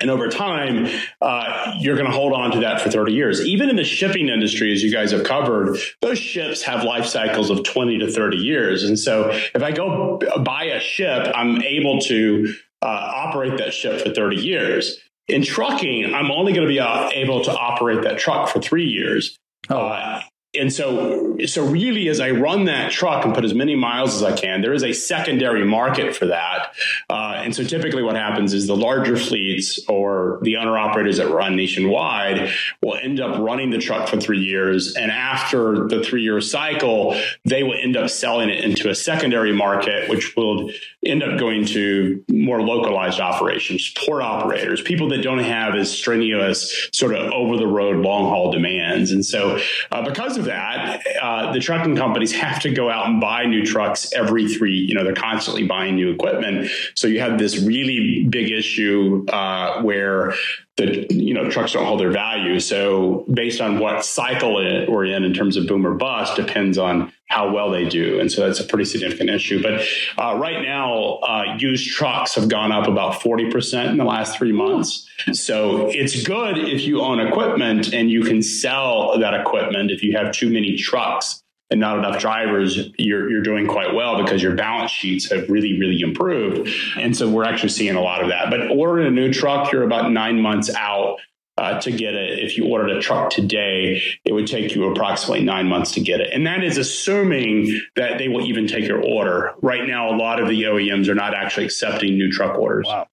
and 0.00 0.10
over 0.10 0.28
time, 0.28 0.86
uh, 1.20 1.74
you're 1.78 1.96
going 1.96 2.06
to 2.06 2.16
hold 2.16 2.32
on 2.32 2.52
to 2.52 2.60
that 2.60 2.80
for 2.80 2.90
30 2.90 3.12
years. 3.12 3.44
Even 3.44 3.68
in 3.68 3.76
the 3.76 3.84
shipping 3.84 4.28
industry, 4.28 4.72
as 4.72 4.82
you 4.82 4.92
guys 4.92 5.10
have 5.10 5.24
covered, 5.24 5.76
those 6.00 6.18
ships 6.18 6.62
have 6.62 6.84
life 6.84 7.04
cycles 7.06 7.50
of 7.50 7.64
20 7.64 7.98
to 7.98 8.10
30 8.10 8.36
years. 8.36 8.84
And 8.84 8.98
so 8.98 9.30
if 9.32 9.62
I 9.62 9.72
go 9.72 10.20
buy 10.44 10.64
a 10.64 10.80
ship, 10.80 11.28
I'm 11.34 11.62
able 11.62 12.00
to 12.02 12.54
uh, 12.80 12.86
operate 12.86 13.58
that 13.58 13.74
ship 13.74 14.00
for 14.00 14.10
30 14.14 14.36
years. 14.36 14.98
In 15.26 15.42
trucking, 15.42 16.14
I'm 16.14 16.30
only 16.30 16.52
going 16.52 16.66
to 16.66 16.72
be 16.72 16.80
uh, 16.80 17.10
able 17.12 17.44
to 17.44 17.50
operate 17.50 18.02
that 18.02 18.18
truck 18.18 18.48
for 18.48 18.60
three 18.60 18.86
years. 18.86 19.36
Oh. 19.68 19.78
Uh, 19.78 20.22
and 20.54 20.72
so 20.72 21.36
so 21.46 21.64
really 21.64 22.08
as 22.08 22.20
i 22.20 22.30
run 22.30 22.64
that 22.64 22.90
truck 22.90 23.24
and 23.24 23.34
put 23.34 23.44
as 23.44 23.54
many 23.54 23.76
miles 23.76 24.14
as 24.14 24.22
i 24.22 24.34
can 24.34 24.62
there 24.62 24.72
is 24.72 24.82
a 24.82 24.92
secondary 24.92 25.64
market 25.64 26.14
for 26.14 26.26
that. 26.26 26.74
Uh, 27.08 27.40
and 27.44 27.54
so 27.54 27.64
typically 27.64 28.02
what 28.02 28.16
happens 28.16 28.52
is 28.52 28.66
the 28.66 28.76
larger 28.76 29.16
fleets 29.16 29.80
or 29.88 30.38
the 30.42 30.56
owner 30.56 30.76
operators 30.78 31.18
that 31.18 31.28
run 31.30 31.56
nationwide 31.56 32.50
will 32.82 32.96
end 32.96 33.20
up 33.20 33.38
running 33.40 33.70
the 33.70 33.78
truck 33.78 34.08
for 34.08 34.18
three 34.18 34.40
years. 34.40 34.94
And 34.94 35.10
after 35.10 35.88
the 35.88 36.02
three 36.02 36.22
year 36.22 36.40
cycle 36.40 37.18
they 37.44 37.62
will 37.62 37.78
end 37.80 37.96
up 37.96 38.10
selling 38.10 38.48
it 38.48 38.64
into 38.64 38.90
a 38.90 38.94
secondary 38.94 39.52
market 39.52 40.08
which 40.08 40.36
will 40.36 40.70
end 41.04 41.22
up 41.22 41.38
going 41.38 41.64
to 41.64 42.24
more 42.28 42.60
localized 42.62 43.20
operations 43.20 43.92
port 44.04 44.22
operators 44.22 44.80
people 44.80 45.08
that 45.08 45.22
don't 45.22 45.38
have 45.38 45.74
as 45.74 45.90
strenuous 45.90 46.88
sort 46.92 47.14
of 47.14 47.32
over 47.32 47.56
the 47.56 47.66
road 47.66 47.96
long 48.04 48.28
haul 48.28 48.52
demands. 48.52 49.12
And 49.12 49.24
so 49.24 49.60
uh, 49.92 50.04
because 50.04 50.37
of 50.38 50.46
that, 50.46 51.04
uh, 51.20 51.52
the 51.52 51.60
trucking 51.60 51.96
companies 51.96 52.32
have 52.32 52.60
to 52.60 52.70
go 52.70 52.90
out 52.90 53.06
and 53.06 53.20
buy 53.20 53.44
new 53.44 53.64
trucks 53.64 54.12
every 54.12 54.48
three. 54.48 54.76
You 54.76 54.94
know, 54.94 55.04
they're 55.04 55.14
constantly 55.14 55.64
buying 55.64 55.96
new 55.96 56.10
equipment. 56.10 56.70
So 56.94 57.06
you 57.06 57.20
have 57.20 57.38
this 57.38 57.58
really 57.58 58.26
big 58.28 58.50
issue 58.50 59.26
uh, 59.28 59.82
where 59.82 60.34
the 60.78 61.06
you 61.10 61.34
know 61.34 61.50
trucks 61.50 61.72
don't 61.72 61.84
hold 61.84 62.00
their 62.00 62.10
value. 62.10 62.58
So 62.60 63.26
based 63.32 63.60
on 63.60 63.78
what 63.78 64.04
cycle 64.04 64.54
we're 64.54 65.04
in 65.04 65.24
in 65.24 65.34
terms 65.34 65.56
of 65.56 65.66
boom 65.66 65.86
or 65.86 65.94
bust 65.94 66.36
depends 66.36 66.78
on 66.78 67.12
how 67.26 67.52
well 67.52 67.70
they 67.70 67.86
do, 67.86 68.18
and 68.20 68.32
so 68.32 68.46
that's 68.46 68.60
a 68.60 68.64
pretty 68.64 68.86
significant 68.86 69.28
issue. 69.28 69.62
But 69.62 69.82
uh, 70.16 70.38
right 70.38 70.62
now, 70.62 71.16
uh, 71.16 71.56
used 71.58 71.90
trucks 71.90 72.36
have 72.36 72.48
gone 72.48 72.72
up 72.72 72.88
about 72.88 73.20
forty 73.20 73.50
percent 73.50 73.90
in 73.90 73.98
the 73.98 74.04
last 74.04 74.38
three 74.38 74.52
months. 74.52 75.06
So 75.32 75.88
it's 75.88 76.22
good 76.22 76.56
if 76.56 76.82
you 76.82 77.02
own 77.02 77.20
equipment 77.20 77.92
and 77.92 78.10
you 78.10 78.22
can 78.22 78.40
sell 78.40 79.18
that 79.18 79.34
equipment 79.34 79.90
if 79.90 80.02
you 80.02 80.16
have 80.16 80.32
too 80.32 80.48
many 80.48 80.76
trucks 80.76 81.42
and 81.70 81.80
not 81.80 81.98
enough 81.98 82.18
drivers, 82.18 82.90
you're, 82.98 83.30
you're 83.30 83.42
doing 83.42 83.66
quite 83.66 83.94
well 83.94 84.22
because 84.22 84.42
your 84.42 84.54
balance 84.54 84.90
sheets 84.90 85.30
have 85.30 85.48
really, 85.50 85.78
really 85.78 86.00
improved. 86.00 86.68
And 86.96 87.16
so 87.16 87.28
we're 87.28 87.44
actually 87.44 87.68
seeing 87.70 87.94
a 87.94 88.00
lot 88.00 88.22
of 88.22 88.30
that. 88.30 88.50
But 88.50 88.70
ordering 88.70 89.06
a 89.06 89.10
new 89.10 89.32
truck, 89.32 89.70
you're 89.72 89.82
about 89.82 90.10
nine 90.10 90.40
months 90.40 90.70
out 90.74 91.18
uh, 91.58 91.80
to 91.80 91.90
get 91.90 92.14
it. 92.14 92.38
If 92.38 92.56
you 92.56 92.66
ordered 92.66 92.90
a 92.90 93.00
truck 93.00 93.30
today, 93.30 94.02
it 94.24 94.32
would 94.32 94.46
take 94.46 94.74
you 94.74 94.90
approximately 94.90 95.44
nine 95.44 95.66
months 95.66 95.92
to 95.92 96.00
get 96.00 96.20
it. 96.20 96.30
And 96.32 96.46
that 96.46 96.62
is 96.62 96.78
assuming 96.78 97.80
that 97.96 98.18
they 98.18 98.28
will 98.28 98.46
even 98.46 98.66
take 98.66 98.86
your 98.86 99.02
order. 99.02 99.54
Right 99.60 99.86
now, 99.86 100.14
a 100.14 100.16
lot 100.16 100.40
of 100.40 100.48
the 100.48 100.62
OEMs 100.62 101.08
are 101.08 101.14
not 101.14 101.34
actually 101.34 101.66
accepting 101.66 102.16
new 102.16 102.30
truck 102.30 102.56
orders. 102.58 102.86
Wow. 102.86 103.08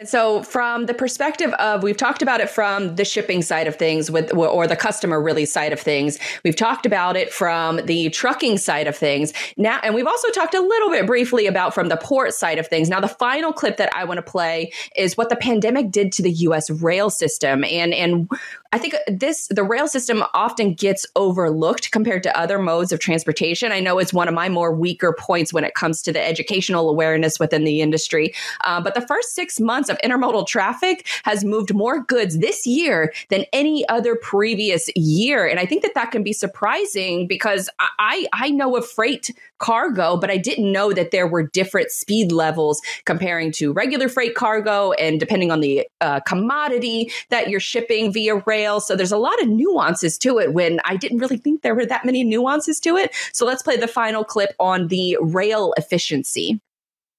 And 0.00 0.08
so, 0.08 0.42
from 0.42 0.86
the 0.86 0.94
perspective 0.94 1.52
of, 1.58 1.82
we've 1.82 1.96
talked 1.96 2.22
about 2.22 2.40
it 2.40 2.48
from 2.48 2.96
the 2.96 3.04
shipping 3.04 3.42
side 3.42 3.66
of 3.66 3.76
things, 3.76 4.10
with 4.10 4.32
or 4.34 4.66
the 4.66 4.74
customer 4.74 5.20
really 5.20 5.44
side 5.44 5.74
of 5.74 5.78
things. 5.78 6.18
We've 6.42 6.56
talked 6.56 6.86
about 6.86 7.18
it 7.18 7.30
from 7.30 7.84
the 7.84 8.08
trucking 8.08 8.56
side 8.56 8.86
of 8.86 8.96
things. 8.96 9.34
Now, 9.58 9.78
and 9.82 9.94
we've 9.94 10.06
also 10.06 10.30
talked 10.30 10.54
a 10.54 10.60
little 10.60 10.88
bit 10.88 11.06
briefly 11.06 11.46
about 11.46 11.74
from 11.74 11.90
the 11.90 11.98
port 11.98 12.32
side 12.32 12.58
of 12.58 12.66
things. 12.66 12.88
Now, 12.88 13.00
the 13.00 13.08
final 13.08 13.52
clip 13.52 13.76
that 13.76 13.94
I 13.94 14.04
want 14.04 14.16
to 14.16 14.22
play 14.22 14.72
is 14.96 15.18
what 15.18 15.28
the 15.28 15.36
pandemic 15.36 15.90
did 15.90 16.12
to 16.12 16.22
the 16.22 16.30
U.S. 16.30 16.70
rail 16.70 17.10
system, 17.10 17.62
and 17.62 17.92
and 17.92 18.26
I 18.72 18.78
think 18.78 18.94
this 19.08 19.48
the 19.48 19.64
rail 19.64 19.88
system 19.88 20.22
often 20.32 20.74
gets 20.74 21.04
overlooked 21.16 21.90
compared 21.90 22.22
to 22.22 22.38
other 22.38 22.58
modes 22.58 22.92
of 22.92 23.00
transportation. 23.00 23.72
I 23.72 23.80
know 23.80 23.98
it's 23.98 24.12
one 24.12 24.28
of 24.28 24.34
my 24.34 24.48
more 24.48 24.72
weaker 24.72 25.12
points 25.18 25.52
when 25.52 25.64
it 25.64 25.74
comes 25.74 26.02
to 26.02 26.12
the 26.12 26.24
educational 26.24 26.88
awareness 26.88 27.40
within 27.40 27.64
the 27.64 27.80
industry. 27.80 28.32
Uh, 28.62 28.80
but 28.80 28.94
the 28.94 29.00
first 29.00 29.34
six 29.34 29.58
months 29.58 29.88
of 29.88 29.98
intermodal 30.04 30.46
traffic 30.46 31.08
has 31.24 31.44
moved 31.44 31.74
more 31.74 32.04
goods 32.04 32.38
this 32.38 32.64
year 32.64 33.12
than 33.28 33.44
any 33.52 33.88
other 33.88 34.14
previous 34.14 34.88
year, 34.94 35.48
and 35.48 35.58
I 35.58 35.66
think 35.66 35.82
that 35.82 35.94
that 35.94 36.12
can 36.12 36.22
be 36.22 36.32
surprising 36.32 37.26
because 37.26 37.68
I 37.98 38.26
I 38.32 38.50
know 38.50 38.76
of 38.76 38.88
freight 38.88 39.30
cargo, 39.58 40.16
but 40.16 40.30
I 40.30 40.36
didn't 40.36 40.70
know 40.70 40.92
that 40.92 41.10
there 41.10 41.26
were 41.26 41.42
different 41.42 41.90
speed 41.90 42.30
levels 42.30 42.80
comparing 43.04 43.50
to 43.52 43.72
regular 43.72 44.08
freight 44.08 44.34
cargo 44.34 44.92
and 44.92 45.20
depending 45.20 45.50
on 45.50 45.60
the 45.60 45.86
uh, 46.00 46.20
commodity 46.20 47.10
that 47.28 47.50
you're 47.50 47.60
shipping 47.60 48.12
via 48.12 48.36
rail 48.46 48.59
rail. 48.60 48.80
So 48.80 48.96
there's 48.96 49.12
a 49.12 49.18
lot 49.18 49.40
of 49.42 49.48
nuances 49.48 50.18
to 50.18 50.38
it 50.38 50.52
when 50.52 50.80
I 50.84 50.96
didn't 50.96 51.18
really 51.18 51.38
think 51.38 51.62
there 51.62 51.74
were 51.74 51.86
that 51.86 52.04
many 52.04 52.24
nuances 52.24 52.80
to 52.80 52.96
it. 52.96 53.14
So 53.32 53.46
let's 53.46 53.62
play 53.62 53.76
the 53.76 53.88
final 53.88 54.24
clip 54.24 54.54
on 54.58 54.88
the 54.88 55.16
rail 55.20 55.72
efficiency. 55.76 56.60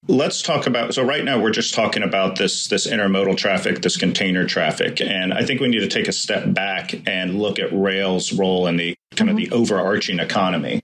Let's 0.08 0.42
talk 0.42 0.66
about 0.66 0.94
so 0.94 1.04
right 1.04 1.24
now 1.24 1.40
we're 1.40 1.52
just 1.52 1.74
talking 1.74 2.02
about 2.02 2.36
this 2.36 2.66
this 2.66 2.88
intermodal 2.88 3.36
traffic, 3.36 3.82
this 3.82 3.96
container 3.96 4.44
traffic, 4.44 5.00
and 5.00 5.32
I 5.32 5.44
think 5.44 5.60
we 5.60 5.68
need 5.68 5.78
to 5.78 5.86
take 5.86 6.08
a 6.08 6.12
step 6.12 6.52
back 6.52 6.92
and 7.06 7.38
look 7.40 7.60
at 7.60 7.72
rail's 7.72 8.32
role 8.32 8.66
in 8.66 8.78
the 8.78 8.96
kind 9.14 9.30
mm-hmm. 9.30 9.38
of 9.38 9.50
the 9.50 9.54
overarching 9.54 10.18
economy. 10.18 10.82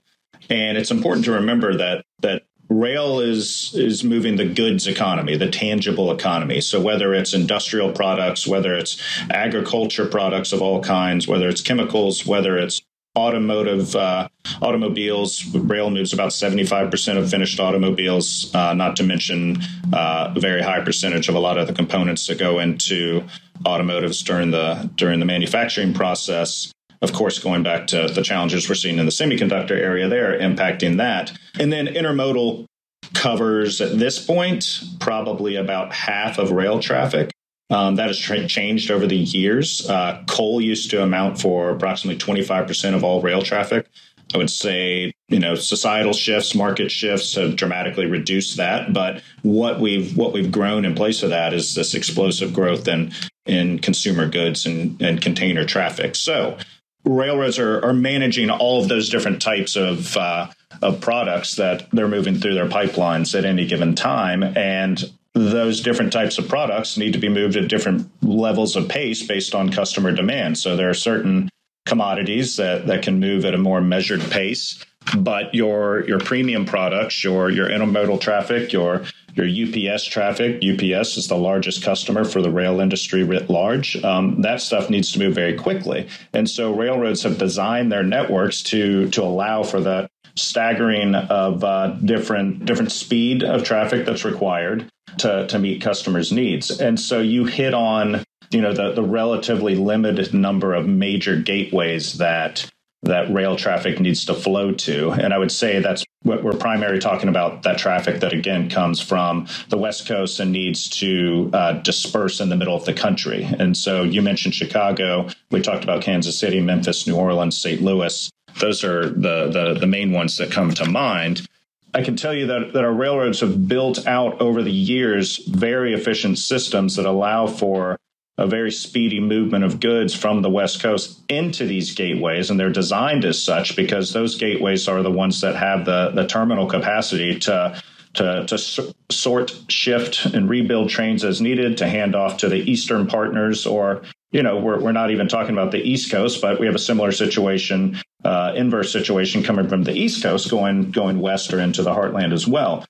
And 0.49 0.77
it's 0.77 0.89
important 0.89 1.25
to 1.25 1.33
remember 1.33 1.75
that 1.75 2.05
that 2.21 2.43
rail 2.69 3.19
is 3.19 3.71
is 3.73 4.03
moving 4.03 4.35
the 4.35 4.45
goods 4.45 4.87
economy, 4.87 5.35
the 5.35 5.49
tangible 5.49 6.11
economy. 6.11 6.61
So 6.61 6.79
whether 6.79 7.13
it's 7.13 7.33
industrial 7.33 7.91
products, 7.91 8.47
whether 8.47 8.73
it's 8.75 9.01
agriculture 9.29 10.05
products 10.05 10.53
of 10.53 10.61
all 10.61 10.81
kinds, 10.81 11.27
whether 11.27 11.49
it's 11.49 11.61
chemicals, 11.61 12.25
whether 12.25 12.57
it's 12.57 12.81
automotive 13.17 13.95
uh, 13.95 14.27
automobiles, 14.61 15.43
rail 15.53 15.89
moves 15.89 16.13
about 16.13 16.31
seventy 16.31 16.65
five 16.65 16.91
percent 16.91 17.17
of 17.17 17.29
finished 17.29 17.59
automobiles. 17.59 18.53
Uh, 18.53 18.73
not 18.73 18.95
to 18.97 19.03
mention 19.03 19.57
uh, 19.91 20.33
a 20.35 20.39
very 20.39 20.61
high 20.61 20.81
percentage 20.81 21.27
of 21.27 21.35
a 21.35 21.39
lot 21.39 21.57
of 21.57 21.67
the 21.67 21.73
components 21.73 22.27
that 22.27 22.37
go 22.37 22.59
into 22.59 23.23
automotives 23.65 24.21
during 24.23 24.51
the 24.51 24.89
during 24.95 25.19
the 25.19 25.25
manufacturing 25.25 25.93
process 25.93 26.71
of 27.01 27.13
course, 27.13 27.39
going 27.39 27.63
back 27.63 27.87
to 27.87 28.07
the 28.07 28.21
challenges 28.21 28.67
we're 28.67 28.75
seeing 28.75 28.99
in 28.99 29.05
the 29.05 29.11
semiconductor 29.11 29.71
area 29.71 30.07
there, 30.07 30.37
impacting 30.37 30.97
that. 30.97 31.31
And 31.59 31.71
then 31.71 31.87
intermodal 31.87 32.65
covers 33.13 33.81
at 33.81 33.97
this 33.97 34.23
point 34.23 34.81
probably 34.99 35.55
about 35.55 35.93
half 35.93 36.37
of 36.37 36.51
rail 36.51 36.79
traffic. 36.79 37.31
Um, 37.71 37.95
that 37.95 38.07
has 38.07 38.17
tra- 38.17 38.47
changed 38.47 38.89
over 38.89 39.05
the 39.05 39.15
years. 39.15 39.87
Uh, 39.87 40.23
coal 40.27 40.59
used 40.59 40.89
to 40.89 41.03
amount 41.03 41.39
for 41.39 41.69
approximately 41.69 42.19
25% 42.19 42.95
of 42.95 43.03
all 43.03 43.21
rail 43.21 43.43
traffic. 43.43 43.87
I 44.33 44.37
would 44.37 44.49
say, 44.49 45.11
you 45.27 45.39
know, 45.39 45.55
societal 45.55 46.13
shifts, 46.13 46.53
market 46.53 46.91
shifts 46.91 47.35
have 47.35 47.55
dramatically 47.55 48.05
reduced 48.05 48.57
that. 48.57 48.93
But 48.93 49.23
what 49.41 49.79
we've 49.79 50.15
what 50.15 50.33
we've 50.33 50.51
grown 50.51 50.85
in 50.85 50.93
place 50.93 51.23
of 51.23 51.31
that 51.31 51.53
is 51.53 51.73
this 51.73 51.95
explosive 51.95 52.53
growth 52.53 52.87
in 52.87 53.11
in 53.45 53.79
consumer 53.79 54.27
goods 54.29 54.65
and, 54.65 55.01
and 55.01 55.21
container 55.21 55.65
traffic. 55.65 56.15
So 56.15 56.57
railroads 57.05 57.59
are, 57.59 57.83
are 57.83 57.93
managing 57.93 58.49
all 58.49 58.81
of 58.81 58.89
those 58.89 59.09
different 59.09 59.41
types 59.41 59.75
of 59.75 60.15
uh, 60.17 60.47
of 60.81 61.01
products 61.01 61.55
that 61.55 61.89
they're 61.91 62.07
moving 62.07 62.35
through 62.35 62.53
their 62.53 62.67
pipelines 62.67 63.37
at 63.37 63.45
any 63.45 63.65
given 63.65 63.95
time, 63.95 64.43
and 64.43 65.11
those 65.33 65.81
different 65.81 66.11
types 66.11 66.37
of 66.37 66.47
products 66.47 66.97
need 66.97 67.13
to 67.13 67.19
be 67.19 67.29
moved 67.29 67.55
at 67.55 67.67
different 67.67 68.09
levels 68.23 68.75
of 68.75 68.87
pace 68.87 69.25
based 69.25 69.55
on 69.55 69.69
customer 69.69 70.11
demand. 70.11 70.57
So 70.57 70.75
there 70.75 70.89
are 70.89 70.95
certain 70.95 71.49
commodities 71.85 72.57
that, 72.57 72.87
that 72.87 73.03
can 73.03 73.19
move 73.19 73.45
at 73.45 73.53
a 73.53 73.57
more 73.57 73.81
measured 73.81 74.21
pace 74.29 74.83
but 75.17 75.53
your 75.55 76.05
your 76.07 76.19
premium 76.19 76.65
products, 76.65 77.23
your 77.23 77.49
your 77.49 77.67
intermodal 77.67 78.19
traffic, 78.21 78.71
your 78.71 79.03
your 79.43 79.67
UPS 79.93 80.05
traffic, 80.05 80.63
UPS 80.63 81.17
is 81.17 81.27
the 81.27 81.37
largest 81.37 81.83
customer 81.83 82.25
for 82.25 82.41
the 82.41 82.51
rail 82.51 82.79
industry 82.79 83.23
writ 83.23 83.49
large. 83.49 84.01
Um, 84.03 84.41
that 84.41 84.61
stuff 84.61 84.89
needs 84.89 85.11
to 85.13 85.19
move 85.19 85.35
very 85.35 85.55
quickly, 85.55 86.07
and 86.33 86.49
so 86.49 86.73
railroads 86.73 87.23
have 87.23 87.37
designed 87.37 87.91
their 87.91 88.03
networks 88.03 88.61
to 88.63 89.09
to 89.09 89.23
allow 89.23 89.63
for 89.63 89.81
that 89.81 90.11
staggering 90.35 91.15
of 91.15 91.63
uh, 91.63 91.87
different 92.03 92.65
different 92.65 92.91
speed 92.91 93.43
of 93.43 93.63
traffic 93.63 94.05
that's 94.05 94.25
required 94.25 94.89
to 95.19 95.47
to 95.47 95.59
meet 95.59 95.81
customers' 95.81 96.31
needs. 96.31 96.79
And 96.79 96.99
so 96.99 97.19
you 97.19 97.45
hit 97.45 97.73
on 97.73 98.23
you 98.51 98.61
know 98.61 98.73
the 98.73 98.91
the 98.93 99.03
relatively 99.03 99.75
limited 99.75 100.33
number 100.33 100.73
of 100.73 100.87
major 100.87 101.35
gateways 101.35 102.17
that 102.17 102.69
that 103.03 103.31
rail 103.31 103.55
traffic 103.55 103.99
needs 103.99 104.25
to 104.25 104.33
flow 104.33 104.71
to. 104.71 105.11
And 105.11 105.33
I 105.33 105.37
would 105.37 105.51
say 105.51 105.79
that's 105.79 106.03
what 106.23 106.43
we're 106.43 106.57
primarily 106.57 106.99
talking 106.99 107.29
about 107.29 107.63
that 107.63 107.77
traffic 107.77 108.19
that 108.19 108.33
again 108.33 108.69
comes 108.69 109.01
from 109.01 109.47
the 109.69 109.77
West 109.77 110.05
Coast 110.05 110.39
and 110.39 110.51
needs 110.51 110.89
to 110.89 111.49
uh, 111.53 111.73
disperse 111.73 112.41
in 112.41 112.49
the 112.49 112.57
middle 112.57 112.75
of 112.75 112.85
the 112.85 112.93
country. 112.93 113.43
And 113.43 113.75
so 113.77 114.03
you 114.03 114.21
mentioned 114.21 114.53
Chicago. 114.53 115.29
We 115.49 115.61
talked 115.61 115.83
about 115.83 116.01
Kansas 116.01 116.37
City, 116.37 116.59
Memphis, 116.59 117.07
New 117.07 117.15
Orleans, 117.15 117.57
St. 117.57 117.81
Louis. 117.81 118.29
Those 118.59 118.83
are 118.83 119.09
the, 119.09 119.49
the, 119.49 119.77
the 119.79 119.87
main 119.87 120.11
ones 120.11 120.35
that 120.37 120.51
come 120.51 120.71
to 120.71 120.89
mind. 120.89 121.47
I 121.93 122.03
can 122.03 122.15
tell 122.15 122.33
you 122.33 122.47
that, 122.47 122.73
that 122.73 122.83
our 122.83 122.93
railroads 122.93 123.39
have 123.39 123.67
built 123.67 124.05
out 124.05 124.41
over 124.41 124.61
the 124.61 124.71
years 124.71 125.37
very 125.47 125.93
efficient 125.93 126.37
systems 126.37 126.97
that 126.97 127.05
allow 127.05 127.47
for 127.47 127.97
a 128.39 128.47
very 128.47 128.71
speedy 128.71 129.19
movement 129.19 129.65
of 129.65 129.81
goods 129.81 130.15
from 130.15 130.41
the 130.41 130.49
West 130.49 130.81
Coast 130.81 131.19
into 131.29 131.65
these 131.65 131.93
gateways. 131.93 132.49
And 132.49 132.57
they're 132.57 132.69
designed 132.69 133.25
as 133.25 133.41
such 133.41 133.75
because 133.75 134.13
those 134.13 134.37
gateways 134.37 134.87
are 134.87 135.03
the 135.03 135.11
ones 135.11 135.41
that 135.41 135.57
have 135.57 135.83
the, 135.83 136.11
the 136.11 136.25
terminal 136.25 136.65
capacity 136.65 137.37
to, 137.39 137.81
to, 138.13 138.45
to 138.47 138.95
sort, 139.11 139.59
shift, 139.67 140.25
and 140.25 140.49
rebuild 140.49 140.89
trains 140.89 141.25
as 141.25 141.41
needed 141.41 141.77
to 141.77 141.87
hand 141.87 142.15
off 142.15 142.37
to 142.37 142.47
the 142.47 142.59
Eastern 142.59 143.07
partners. 143.07 143.67
Or, 143.67 144.03
you 144.31 144.41
know, 144.41 144.57
we're, 144.57 144.79
we're 144.79 144.93
not 144.93 145.11
even 145.11 145.27
talking 145.27 145.51
about 145.51 145.71
the 145.71 145.81
East 145.81 146.09
Coast, 146.09 146.41
but 146.41 146.61
we 146.61 146.65
have 146.65 146.75
a 146.75 146.79
similar 146.79 147.11
situation, 147.11 147.99
uh, 148.23 148.53
inverse 148.55 148.89
situation 148.93 149.43
coming 149.43 149.67
from 149.67 149.83
the 149.83 149.93
East 149.93 150.23
Coast 150.23 150.49
going, 150.49 150.91
going 150.91 151.19
west 151.19 151.53
or 151.53 151.59
into 151.59 151.83
the 151.83 151.91
heartland 151.91 152.31
as 152.31 152.47
well 152.47 152.85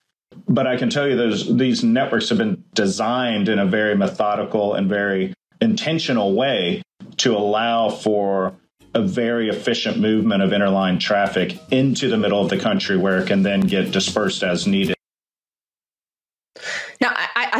but 0.47 0.65
I 0.67 0.77
can 0.77 0.89
tell 0.89 1.07
you 1.07 1.15
those 1.15 1.55
these 1.57 1.83
networks 1.83 2.29
have 2.29 2.37
been 2.37 2.63
designed 2.73 3.49
in 3.49 3.59
a 3.59 3.65
very 3.65 3.95
methodical 3.95 4.73
and 4.73 4.89
very 4.89 5.33
intentional 5.61 6.33
way 6.33 6.81
to 7.17 7.35
allow 7.35 7.89
for 7.89 8.55
a 8.93 9.01
very 9.01 9.49
efficient 9.49 9.99
movement 9.99 10.41
of 10.41 10.49
interline 10.51 10.99
traffic 10.99 11.59
into 11.69 12.09
the 12.09 12.17
middle 12.17 12.41
of 12.41 12.49
the 12.49 12.57
country 12.57 12.97
where 12.97 13.19
it 13.19 13.27
can 13.27 13.43
then 13.43 13.61
get 13.61 13.91
dispersed 13.91 14.43
as 14.43 14.65
needed 14.65 14.95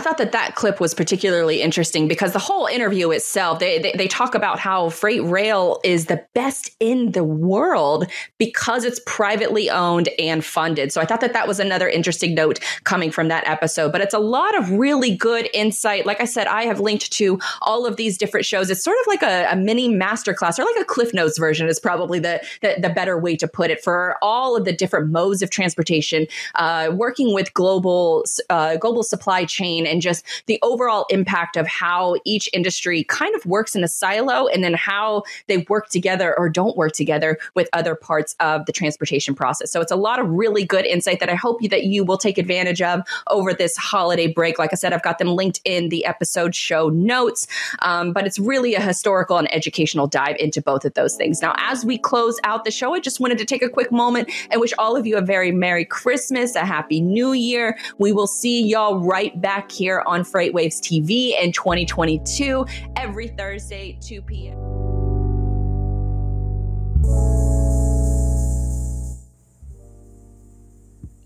thought 0.10 0.18
that 0.18 0.32
that 0.32 0.56
clip 0.56 0.80
was 0.80 0.96
particularly 0.96 1.62
interesting 1.62 2.08
because 2.08 2.34
the 2.34 2.40
whole 2.40 2.66
interview 2.66 3.12
itself, 3.12 3.60
they, 3.60 3.78
they, 3.78 3.92
they 3.92 4.08
talk 4.08 4.34
about 4.34 4.58
how 4.58 4.90
freight 4.90 5.24
rail 5.24 5.80
is 5.84 6.08
the 6.08 6.26
best 6.34 6.72
in 6.80 7.12
the 7.12 7.24
world 7.24 8.10
because 8.40 8.86
it's 8.86 9.00
privately 9.06 9.70
owned 9.70 10.10
and 10.18 10.44
funded. 10.44 10.92
So 10.92 11.00
I 11.00 11.06
thought 11.06 11.22
that 11.22 11.34
that 11.34 11.48
was 11.48 11.60
another 11.60 11.88
interesting 11.88 12.34
note 12.34 12.60
coming 12.86 13.12
from 13.12 13.28
that 13.28 13.48
episode. 13.48 13.92
But 13.92 14.02
it's 14.02 14.16
a 14.16 14.20
lot 14.20 14.58
of 14.58 14.72
really 14.72 15.16
good 15.16 15.48
insight. 15.54 16.08
Like 16.08 16.22
I 16.22 16.26
said, 16.26 16.48
I 16.48 16.64
have 16.64 16.80
linked 16.80 17.12
to 17.14 17.40
all 17.62 17.86
of 17.86 17.96
these 17.96 18.18
different 18.18 18.48
shows. 18.48 18.72
It's 18.72 18.84
sort 18.84 18.98
of 19.02 19.06
like 19.06 19.22
a, 19.22 19.48
a 19.52 19.56
mini 19.56 19.90
masterclass 19.90 20.58
or 20.58 20.64
like 20.64 20.82
a 20.82 20.86
Cliff 20.86 21.14
Notes 21.14 21.38
version 21.38 21.68
is 21.68 21.80
probably 21.80 22.18
the, 22.18 22.42
the, 22.64 22.78
the 22.82 22.90
better 22.90 23.20
way 23.20 23.36
to 23.36 23.48
put 23.48 23.70
it 23.70 23.84
for 23.84 24.18
all 24.24 24.58
of 24.58 24.66
the 24.66 24.74
different 24.74 25.12
modes 25.12 25.44
of 25.44 25.52
transportation, 25.52 26.26
uh, 26.56 26.90
working 26.92 27.32
with 27.32 27.54
global 27.54 28.26
uh, 28.50 28.76
global 28.78 29.04
supply 29.04 29.46
chain 29.46 29.86
and 29.86 29.99
just 30.02 30.26
the 30.46 30.60
overall 30.62 31.06
impact 31.10 31.56
of 31.56 31.68
how 31.68 32.16
each 32.26 32.50
industry 32.54 33.04
kind 33.04 33.36
of 33.36 33.46
works 33.46 33.76
in 33.76 33.84
a 33.84 33.88
silo 33.88 34.48
and 34.48 34.64
then 34.64 34.74
how 34.74 35.24
they 35.48 35.60
work 35.70 35.90
together 35.90 36.38
or 36.38 36.50
don't 36.50 36.78
work 36.78 36.94
together 36.94 37.38
with 37.56 37.70
other 37.74 37.96
parts 37.96 38.36
of 38.40 38.66
the 38.66 38.72
transportation 38.72 39.36
process. 39.36 39.72
So 39.72 39.82
it's 39.82 39.92
a 39.92 39.96
lot 39.96 40.20
of 40.20 40.30
really 40.30 40.66
good 40.66 40.86
insight 40.86 41.20
that 41.20 41.30
I 41.30 41.36
hope 41.36 41.62
that 41.70 41.84
you 41.84 42.04
will 42.04 42.18
take 42.18 42.38
advantage 42.38 42.82
of 42.82 43.02
over 43.28 43.54
this 43.54 43.76
holiday 43.76 44.28
break. 44.28 44.60
Like 44.60 44.72
I 44.72 44.76
said, 44.76 44.94
I've 44.94 45.04
got 45.04 45.18
them 45.18 45.30
linked 45.30 45.62
in 45.66 45.90
the 45.90 46.06
episode 46.06 46.56
show 46.56 46.90
notes, 46.90 47.48
um, 47.80 48.14
but 48.14 48.26
it's 48.26 48.40
really 48.40 48.76
a 48.76 48.82
historical 48.82 49.38
and 49.38 49.54
educational 49.54 50.08
dive 50.08 50.36
into 50.40 50.62
both 50.62 50.86
of 50.86 50.94
those 50.94 51.16
things. 51.16 51.42
Now, 51.42 51.56
as 51.58 51.86
we 51.86 51.98
close 51.98 52.40
out 52.44 52.66
the 52.66 52.72
show, 52.72 52.94
I 52.94 53.00
just 53.00 53.20
wanted 53.20 53.38
to 53.40 53.46
take 53.46 53.62
a 53.62 53.70
quick 53.70 53.92
moment 53.92 54.32
and 54.52 54.62
wish 54.62 54.74
all 54.78 54.96
of 54.96 55.06
you 55.06 55.18
a 55.18 55.22
very 55.22 55.52
Merry 55.52 55.86
Christmas, 55.86 56.56
a 56.56 56.66
Happy 56.66 57.02
New 57.02 57.34
Year. 57.34 57.78
We 57.98 58.12
will 58.12 58.28
see 58.28 58.66
y'all 58.66 59.00
right 59.00 59.40
back 59.40 59.72
here 59.72 59.89
on 60.08 60.22
FreightWaves 60.22 60.80
TV 60.80 61.40
in 61.42 61.52
2022 61.52 62.66
every 62.96 63.28
Thursday, 63.30 63.98
2 64.02 64.22
p.m. 64.22 64.70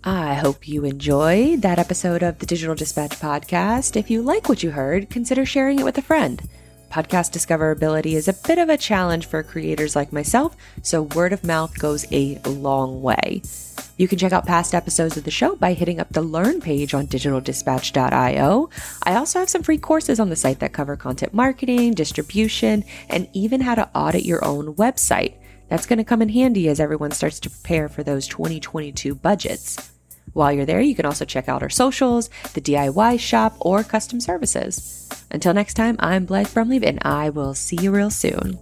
I 0.05 0.33
hope 0.33 0.67
you 0.67 0.83
enjoyed 0.83 1.61
that 1.61 1.79
episode 1.79 2.23
of 2.23 2.39
the 2.39 2.45
Digital 2.45 2.75
Dispatch 2.75 3.19
podcast. 3.19 3.95
If 3.95 4.09
you 4.09 4.21
like 4.21 4.49
what 4.49 4.61
you 4.61 4.71
heard, 4.71 5.09
consider 5.09 5.45
sharing 5.45 5.79
it 5.79 5.85
with 5.85 5.97
a 5.97 6.01
friend. 6.01 6.41
Podcast 6.93 7.31
discoverability 7.31 8.13
is 8.13 8.27
a 8.27 8.33
bit 8.33 8.59
of 8.59 8.69
a 8.69 8.77
challenge 8.77 9.25
for 9.25 9.41
creators 9.41 9.95
like 9.95 10.13
myself, 10.13 10.55
so 10.83 11.01
word 11.01 11.33
of 11.33 11.43
mouth 11.43 11.79
goes 11.79 12.05
a 12.11 12.39
long 12.45 13.01
way. 13.01 13.41
You 13.97 14.07
can 14.07 14.19
check 14.19 14.31
out 14.31 14.45
past 14.45 14.75
episodes 14.75 15.17
of 15.17 15.23
the 15.23 15.31
show 15.31 15.55
by 15.55 15.73
hitting 15.73 15.99
up 15.99 16.09
the 16.09 16.21
Learn 16.21 16.61
page 16.61 16.93
on 16.93 17.07
digitaldispatch.io. 17.07 18.69
I 19.01 19.15
also 19.15 19.39
have 19.39 19.49
some 19.49 19.63
free 19.63 19.79
courses 19.79 20.19
on 20.19 20.29
the 20.29 20.35
site 20.35 20.59
that 20.59 20.73
cover 20.73 20.95
content 20.95 21.33
marketing, 21.33 21.95
distribution, 21.95 22.83
and 23.09 23.27
even 23.33 23.61
how 23.61 23.73
to 23.73 23.89
audit 23.95 24.23
your 24.23 24.45
own 24.45 24.75
website. 24.75 25.33
That's 25.69 25.87
going 25.87 25.97
to 25.97 26.03
come 26.03 26.21
in 26.21 26.29
handy 26.29 26.69
as 26.69 26.79
everyone 26.79 27.09
starts 27.09 27.39
to 27.39 27.49
prepare 27.49 27.89
for 27.89 28.03
those 28.03 28.27
2022 28.27 29.15
budgets. 29.15 29.92
While 30.33 30.51
you're 30.51 30.65
there, 30.65 30.81
you 30.81 30.95
can 30.95 31.05
also 31.05 31.25
check 31.25 31.47
out 31.47 31.61
our 31.63 31.69
socials, 31.69 32.29
the 32.53 32.61
DIY 32.61 33.19
shop, 33.19 33.55
or 33.59 33.83
custom 33.83 34.19
services. 34.19 35.09
Until 35.31 35.53
next 35.53 35.75
time, 35.75 35.95
I'm 35.99 36.25
Blythe 36.25 36.47
Brumleve, 36.47 36.85
and 36.85 36.99
I 37.03 37.29
will 37.29 37.53
see 37.53 37.77
you 37.79 37.91
real 37.91 38.09
soon. 38.09 38.59